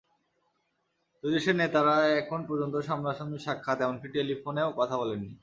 দুই 1.23 1.31
দেশের 1.31 1.55
নেতারা 1.55 1.95
এখন 2.21 2.39
পর্যন্ত 2.49 2.75
সামনাসামনি 2.87 3.37
সাক্ষাৎ, 3.39 3.77
এমনকি 3.81 4.07
টেলিফোনেও 4.09 4.69
কথা 4.79 4.95
বলেননি। 4.97 5.29